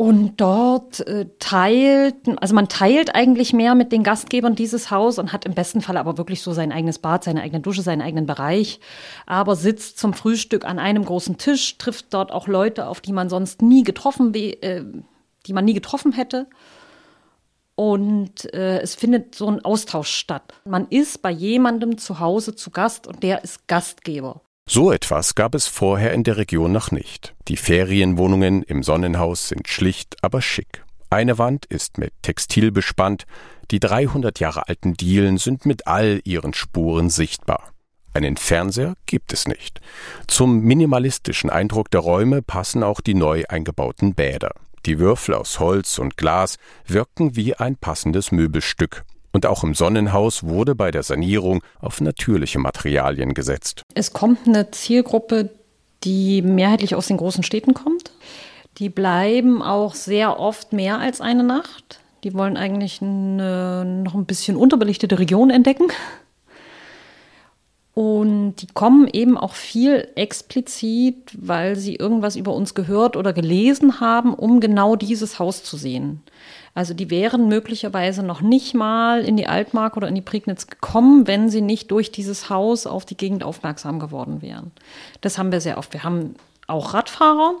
Und 0.00 0.40
dort 0.40 1.00
äh, 1.08 1.26
teilt, 1.40 2.14
also 2.40 2.54
man 2.54 2.68
teilt 2.68 3.16
eigentlich 3.16 3.52
mehr 3.52 3.74
mit 3.74 3.90
den 3.90 4.04
Gastgebern 4.04 4.54
dieses 4.54 4.92
Haus 4.92 5.18
und 5.18 5.32
hat 5.32 5.44
im 5.44 5.54
besten 5.54 5.80
Fall 5.80 5.96
aber 5.96 6.16
wirklich 6.18 6.40
so 6.40 6.52
sein 6.52 6.70
eigenes 6.70 7.00
Bad, 7.00 7.24
seine 7.24 7.42
eigene 7.42 7.60
Dusche, 7.60 7.82
seinen 7.82 8.00
eigenen 8.00 8.24
Bereich, 8.24 8.78
aber 9.26 9.56
sitzt 9.56 9.98
zum 9.98 10.14
Frühstück 10.14 10.64
an 10.64 10.78
einem 10.78 11.04
großen 11.04 11.36
Tisch, 11.36 11.78
trifft 11.78 12.14
dort 12.14 12.30
auch 12.30 12.46
Leute, 12.46 12.86
auf 12.86 13.00
die 13.00 13.12
man 13.12 13.28
sonst 13.28 13.60
nie 13.60 13.82
getroffen, 13.82 14.32
äh, 14.34 14.84
die 15.46 15.52
man 15.52 15.64
nie 15.64 15.74
getroffen 15.74 16.12
hätte. 16.12 16.46
Und 17.74 18.54
äh, 18.54 18.78
es 18.78 18.94
findet 18.94 19.34
so 19.34 19.50
ein 19.50 19.64
Austausch 19.64 20.10
statt. 20.12 20.54
Man 20.64 20.86
ist 20.90 21.22
bei 21.22 21.32
jemandem 21.32 21.98
zu 21.98 22.20
Hause 22.20 22.54
zu 22.54 22.70
Gast 22.70 23.08
und 23.08 23.24
der 23.24 23.42
ist 23.42 23.66
Gastgeber. 23.66 24.42
So 24.70 24.92
etwas 24.92 25.34
gab 25.34 25.54
es 25.54 25.66
vorher 25.66 26.12
in 26.12 26.24
der 26.24 26.36
Region 26.36 26.72
noch 26.72 26.90
nicht. 26.90 27.34
Die 27.48 27.56
Ferienwohnungen 27.56 28.62
im 28.62 28.82
Sonnenhaus 28.82 29.48
sind 29.48 29.66
schlicht, 29.66 30.16
aber 30.20 30.42
schick. 30.42 30.84
Eine 31.08 31.38
Wand 31.38 31.64
ist 31.64 31.96
mit 31.96 32.12
Textil 32.20 32.70
bespannt, 32.70 33.24
die 33.70 33.80
300 33.80 34.40
Jahre 34.40 34.68
alten 34.68 34.92
Dielen 34.92 35.38
sind 35.38 35.64
mit 35.64 35.86
all 35.86 36.20
ihren 36.24 36.52
Spuren 36.52 37.08
sichtbar. 37.08 37.72
Einen 38.12 38.36
Fernseher 38.36 38.92
gibt 39.06 39.32
es 39.32 39.48
nicht. 39.48 39.80
Zum 40.26 40.60
minimalistischen 40.60 41.48
Eindruck 41.48 41.90
der 41.90 42.00
Räume 42.00 42.42
passen 42.42 42.82
auch 42.82 43.00
die 43.00 43.14
neu 43.14 43.44
eingebauten 43.48 44.14
Bäder. 44.14 44.50
Die 44.84 44.98
Würfel 44.98 45.34
aus 45.34 45.60
Holz 45.60 45.98
und 45.98 46.18
Glas 46.18 46.58
wirken 46.86 47.36
wie 47.36 47.54
ein 47.54 47.76
passendes 47.76 48.32
Möbelstück. 48.32 49.06
Und 49.38 49.46
auch 49.46 49.62
im 49.62 49.72
Sonnenhaus 49.72 50.42
wurde 50.42 50.74
bei 50.74 50.90
der 50.90 51.04
Sanierung 51.04 51.62
auf 51.80 52.00
natürliche 52.00 52.58
Materialien 52.58 53.34
gesetzt. 53.34 53.82
Es 53.94 54.12
kommt 54.12 54.48
eine 54.48 54.72
Zielgruppe, 54.72 55.50
die 56.02 56.42
mehrheitlich 56.42 56.96
aus 56.96 57.06
den 57.06 57.18
großen 57.18 57.44
Städten 57.44 57.72
kommt. 57.72 58.10
Die 58.78 58.88
bleiben 58.88 59.62
auch 59.62 59.94
sehr 59.94 60.40
oft 60.40 60.72
mehr 60.72 60.98
als 60.98 61.20
eine 61.20 61.44
Nacht. 61.44 62.00
Die 62.24 62.34
wollen 62.34 62.56
eigentlich 62.56 63.00
eine 63.00 63.84
noch 63.84 64.14
ein 64.14 64.26
bisschen 64.26 64.56
unterbelichtete 64.56 65.20
Region 65.20 65.50
entdecken. 65.50 65.86
Und 67.94 68.56
die 68.56 68.66
kommen 68.66 69.06
eben 69.06 69.38
auch 69.38 69.54
viel 69.54 70.08
explizit, 70.16 71.30
weil 71.36 71.76
sie 71.76 71.94
irgendwas 71.94 72.34
über 72.34 72.54
uns 72.54 72.74
gehört 72.74 73.16
oder 73.16 73.32
gelesen 73.32 74.00
haben, 74.00 74.34
um 74.34 74.58
genau 74.58 74.96
dieses 74.96 75.38
Haus 75.38 75.62
zu 75.62 75.76
sehen. 75.76 76.22
Also 76.74 76.94
die 76.94 77.10
wären 77.10 77.48
möglicherweise 77.48 78.22
noch 78.22 78.40
nicht 78.40 78.74
mal 78.74 79.24
in 79.24 79.36
die 79.36 79.46
Altmark 79.46 79.96
oder 79.96 80.08
in 80.08 80.14
die 80.14 80.20
Prignitz 80.20 80.66
gekommen, 80.66 81.26
wenn 81.26 81.50
sie 81.50 81.60
nicht 81.60 81.90
durch 81.90 82.12
dieses 82.12 82.50
Haus 82.50 82.86
auf 82.86 83.04
die 83.04 83.16
Gegend 83.16 83.42
aufmerksam 83.42 83.98
geworden 83.98 84.42
wären. 84.42 84.70
Das 85.20 85.38
haben 85.38 85.52
wir 85.52 85.60
sehr 85.60 85.78
oft. 85.78 85.92
Wir 85.92 86.04
haben 86.04 86.36
auch 86.66 86.94
Radfahrer, 86.94 87.54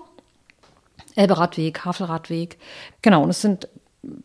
Elberadweg, 1.16 1.84
Havelradweg. 1.84 2.58
Genau, 3.02 3.22
und 3.22 3.30
es 3.30 3.42
sind 3.42 3.68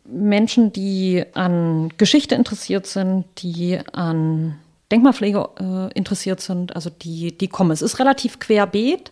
Menschen, 0.06 0.72
die 0.72 1.26
an 1.34 1.90
Geschichte 1.98 2.36
interessiert 2.36 2.86
sind, 2.86 3.26
die 3.38 3.80
an 3.94 4.60
Denkmalpflege 4.92 5.50
äh, 5.60 5.98
interessiert 5.98 6.42
sind. 6.42 6.76
Also 6.76 6.90
die, 6.90 7.38
die 7.38 7.48
kommen. 7.48 7.72
Es 7.72 7.82
ist 7.82 8.00
relativ 8.00 8.40
querbeet, 8.40 9.12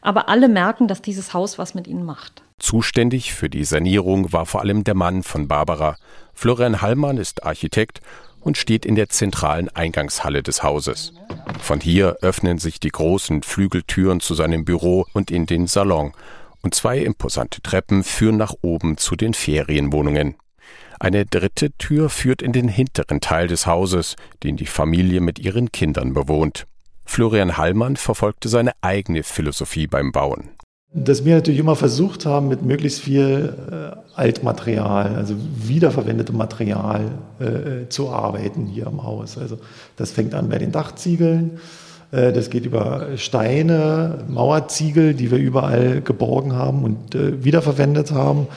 aber 0.00 0.28
alle 0.28 0.48
merken, 0.48 0.88
dass 0.88 1.02
dieses 1.02 1.32
Haus 1.34 1.58
was 1.58 1.74
mit 1.74 1.86
ihnen 1.86 2.04
macht. 2.04 2.42
Zuständig 2.58 3.32
für 3.32 3.50
die 3.50 3.64
Sanierung 3.64 4.32
war 4.32 4.46
vor 4.46 4.60
allem 4.60 4.84
der 4.84 4.94
Mann 4.94 5.22
von 5.22 5.48
Barbara. 5.48 5.96
Florian 6.32 6.80
Hallmann 6.80 7.16
ist 7.16 7.44
Architekt 7.44 8.00
und 8.40 8.56
steht 8.56 8.84
in 8.84 8.94
der 8.94 9.08
zentralen 9.08 9.68
Eingangshalle 9.68 10.42
des 10.42 10.62
Hauses. 10.62 11.12
Von 11.60 11.80
hier 11.80 12.18
öffnen 12.20 12.58
sich 12.58 12.80
die 12.80 12.90
großen 12.90 13.42
Flügeltüren 13.42 14.20
zu 14.20 14.34
seinem 14.34 14.64
Büro 14.64 15.06
und 15.12 15.30
in 15.30 15.46
den 15.46 15.66
Salon, 15.66 16.12
und 16.62 16.74
zwei 16.74 16.98
imposante 16.98 17.60
Treppen 17.60 18.04
führen 18.04 18.36
nach 18.36 18.54
oben 18.62 18.96
zu 18.96 19.16
den 19.16 19.34
Ferienwohnungen. 19.34 20.36
Eine 21.00 21.26
dritte 21.26 21.70
Tür 21.78 22.08
führt 22.08 22.42
in 22.42 22.52
den 22.52 22.68
hinteren 22.68 23.20
Teil 23.20 23.48
des 23.48 23.66
Hauses, 23.66 24.16
den 24.42 24.56
die 24.56 24.66
Familie 24.66 25.20
mit 25.20 25.38
ihren 25.38 25.72
Kindern 25.72 26.14
bewohnt. 26.14 26.66
Florian 27.04 27.56
Hallmann 27.56 27.96
verfolgte 27.96 28.48
seine 28.48 28.72
eigene 28.80 29.22
Philosophie 29.22 29.86
beim 29.86 30.12
Bauen 30.12 30.50
dass 30.94 31.24
wir 31.24 31.34
natürlich 31.36 31.60
immer 31.60 31.76
versucht 31.76 32.26
haben, 32.26 32.48
mit 32.48 32.62
möglichst 32.62 33.00
viel 33.00 33.54
äh, 33.70 33.96
Altmaterial, 34.14 35.14
also 35.16 35.34
wiederverwendetem 35.56 36.36
Material 36.36 37.12
äh, 37.40 37.88
zu 37.88 38.10
arbeiten 38.10 38.66
hier 38.66 38.86
im 38.86 39.02
Haus. 39.02 39.38
Also 39.38 39.58
das 39.96 40.10
fängt 40.10 40.34
an 40.34 40.50
bei 40.50 40.58
den 40.58 40.70
Dachziegeln, 40.70 41.58
äh, 42.10 42.32
das 42.32 42.50
geht 42.50 42.66
über 42.66 43.16
Steine, 43.16 44.18
Mauerziegel, 44.28 45.14
die 45.14 45.30
wir 45.30 45.38
überall 45.38 46.02
geborgen 46.02 46.52
haben 46.52 46.84
und 46.84 47.14
äh, 47.14 47.42
wiederverwendet 47.42 48.12
haben. 48.12 48.48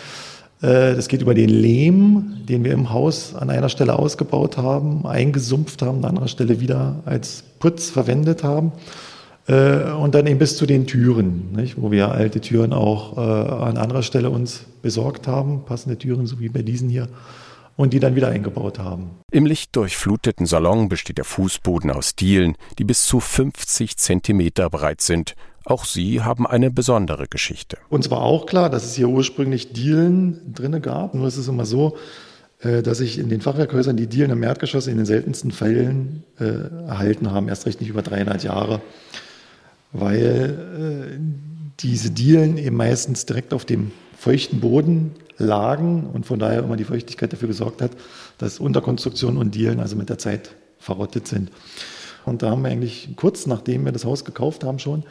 Äh, 0.62 0.95
das 0.95 1.07
geht 1.07 1.21
über 1.21 1.33
den 1.33 1.50
Lehm, 1.50 2.38
den 2.47 2.63
wir 2.63 2.74
im 2.74 2.91
Haus 2.91 3.35
an 3.35 3.50
einer 3.50 3.69
Stelle 3.69 3.97
ausgebaut 3.97 4.57
haben, 4.57 5.05
eingesumpft 5.05 5.81
haben, 5.81 6.00
an 6.00 6.05
anderer 6.05 6.27
Stelle 6.27 6.59
wieder 6.59 7.01
als 7.05 7.43
Putz 7.59 7.89
verwendet 7.89 8.43
haben. 8.43 8.71
Äh, 9.47 9.91
und 9.91 10.15
dann 10.15 10.25
eben 10.25 10.39
bis 10.39 10.57
zu 10.57 10.65
den 10.65 10.88
Türen, 10.88 11.51
nicht? 11.55 11.79
wo 11.79 11.91
wir 11.91 12.12
alte 12.12 12.41
Türen 12.41 12.74
auch 12.74 13.17
äh, 13.17 13.21
an 13.21 13.77
anderer 13.77 14.01
Stelle 14.01 14.29
uns 14.29 14.65
besorgt 14.81 15.27
haben, 15.27 15.65
passende 15.65 15.97
Türen, 15.97 16.25
so 16.25 16.39
wie 16.39 16.50
bei 16.50 16.63
diesen 16.63 16.89
hier, 16.89 17.07
und 17.75 17.93
die 17.93 18.00
dann 18.00 18.15
wieder 18.15 18.29
eingebaut 18.29 18.79
haben. 18.79 19.12
Im 19.31 19.45
lichtdurchfluteten 19.45 20.45
Salon 20.45 20.89
besteht 20.89 21.17
der 21.17 21.25
Fußboden 21.25 21.91
aus 21.91 22.15
Dielen, 22.15 22.55
die 22.79 22.85
bis 22.85 23.05
zu 23.05 23.19
50 23.19 23.97
Zentimeter 23.97 24.69
breit 24.69 25.01
sind. 25.01 25.35
Auch 25.65 25.86
sie 25.86 26.22
haben 26.22 26.48
eine 26.48 26.72
besondere 26.72 27.27
Geschichte. 27.27 27.77
Uns 27.89 28.10
war 28.12 28.22
auch 28.22 28.45
klar, 28.45 28.69
dass 28.69 28.86
es 28.86 28.95
hier 28.95 29.10
ursprünglich 29.10 29.74
Dielen 29.74 30.53
drinne 30.53 30.79
gab. 30.79 31.13
Nur 31.13 31.27
ist 31.27 31.38
es 31.38 31.48
immer 31.48 31.65
so, 31.65 31.98
äh, 32.60 32.81
dass 32.81 33.00
sich 33.00 33.17
in 33.17 33.29
den 33.29 33.41
Fachwerkhäusern 33.41 33.98
die 33.98 34.07
Dielen 34.07 34.31
im 34.31 34.43
Erdgeschoss 34.43 34.88
in 34.88 34.98
den 34.98 35.05
seltensten 35.05 35.51
Fällen 35.51 36.24
äh, 36.39 36.88
erhalten 36.88 37.31
haben, 37.31 37.50
erst 37.50 37.65
recht 37.65 37.81
nicht 37.81 37.89
über 37.89 38.01
300 38.01 38.43
Jahre 38.43 38.81
weil 40.00 41.15
äh, 41.15 41.19
diese 41.79 42.12
Dielen 42.12 42.57
eben 42.57 42.75
meistens 42.75 43.25
direkt 43.25 43.53
auf 43.53 43.65
dem 43.65 43.91
feuchten 44.17 44.60
Boden 44.60 45.12
lagen 45.38 46.10
und 46.13 46.25
von 46.25 46.39
daher 46.39 46.60
immer 46.60 46.77
die 46.77 46.84
Feuchtigkeit 46.84 47.31
dafür 47.34 47.48
gesorgt 47.48 47.81
hat, 47.81 47.91
dass 48.38 48.60
Unterkonstruktionen 48.60 49.38
und 49.38 49.55
Dielen 49.55 49.79
also 49.79 49.95
mit 49.95 50.10
der 50.10 50.17
Zeit 50.17 50.55
verrottet 50.79 51.27
sind. 51.27 51.51
Und 52.25 52.41
da 52.41 52.51
haben 52.51 52.63
wir 52.63 52.72
eigentlich 52.72 53.10
kurz 53.15 53.45
nachdem 53.45 53.86
wir 53.86 53.91
das 53.91 54.05
Haus 54.05 54.25
gekauft 54.25 54.63
haben 54.63 54.79
schon, 54.79 55.03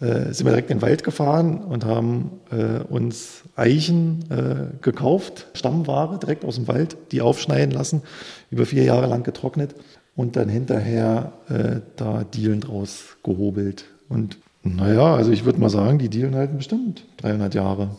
sind 0.00 0.44
wir 0.44 0.50
direkt 0.50 0.70
in 0.70 0.78
den 0.78 0.82
Wald 0.82 1.04
gefahren 1.04 1.58
und 1.58 1.84
haben 1.84 2.40
äh, 2.50 2.82
uns 2.82 3.44
Eichen 3.56 4.24
äh, 4.30 4.76
gekauft, 4.82 5.46
Stammware 5.54 6.18
direkt 6.18 6.44
aus 6.44 6.56
dem 6.56 6.68
Wald, 6.68 6.96
die 7.12 7.22
aufschneiden 7.22 7.72
lassen, 7.72 8.02
über 8.50 8.66
vier 8.66 8.82
Jahre 8.82 9.06
lang 9.06 9.22
getrocknet 9.22 9.74
und 10.16 10.36
dann 10.36 10.48
hinterher 10.48 11.32
äh, 11.48 11.80
da 11.96 12.24
Dielen 12.24 12.60
draus 12.60 13.16
gehobelt 13.22 13.84
und 14.08 14.38
Naja, 14.62 15.14
also 15.14 15.30
ich 15.30 15.44
würde 15.44 15.60
mal 15.60 15.70
sagen, 15.70 15.98
die 15.98 16.08
Dielen 16.08 16.34
halten 16.34 16.56
bestimmt 16.56 17.04
300 17.18 17.54
Jahre. 17.54 17.90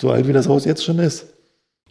So 0.00 0.10
alt 0.10 0.28
wie 0.28 0.32
das 0.32 0.48
Haus 0.48 0.64
jetzt 0.64 0.84
schon 0.84 0.98
ist. 0.98 1.26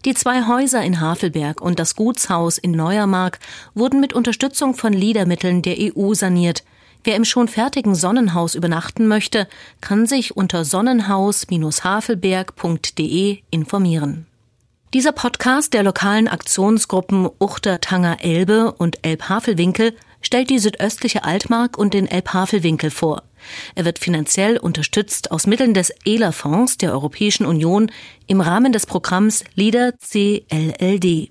Die 0.05 0.13
zwei 0.13 0.45
Häuser 0.48 0.83
in 0.83 1.00
Havelberg 1.00 1.62
und 1.62 1.79
das 1.79 1.95
Gutshaus 1.95 2.57
in 2.57 2.72
Neuermark 2.72 3.39
wurden 3.74 4.01
mit 4.01 4.13
Unterstützung 4.13 4.74
von 4.74 4.91
Liedermitteln 4.91 5.62
der 5.62 5.77
EU 5.79 6.13
saniert. 6.13 6.63
Wer 7.03 7.17
im 7.17 7.25
schon 7.25 7.50
fertigen 7.50 7.95
Sonnenhaus 7.95 8.55
übernachten 8.55 9.07
möchte, 9.07 9.50
kann 9.81 10.07
sich 10.07 10.38
unter 10.38 10.63
sonnenhaus-havelberg.de 10.63 13.39
informieren. 13.50 14.25
Dieser 14.93 15.12
Podcast 15.12 15.74
der 15.74 15.83
lokalen 15.83 16.27
Aktionsgruppen 16.27 17.29
Uchter 17.39 17.81
Tanger 17.81 18.17
Elbe 18.22 18.72
und 18.72 19.05
Elbhavelwinkel 19.05 19.95
stellt 20.22 20.50
die 20.50 20.60
südöstliche 20.60 21.25
Altmark 21.25 21.77
und 21.77 21.93
den 21.93 22.07
Elbhavelwinkel 22.07 22.91
vor. 22.91 23.24
Er 23.75 23.86
wird 23.86 24.00
finanziell 24.00 24.57
unterstützt 24.57 25.31
aus 25.31 25.48
Mitteln 25.48 25.74
des 25.74 25.91
ELA-Fonds 26.05 26.77
der 26.77 26.93
Europäischen 26.93 27.45
Union 27.45 27.91
im 28.27 28.39
Rahmen 28.39 28.72
des 28.72 28.86
Programms 28.86 29.43
LIDER 29.55 29.93
CLLD. 30.00 31.29